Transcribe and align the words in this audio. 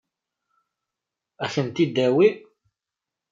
Ad 1.43 1.49
kent-ten-id-tawi? 1.53 2.29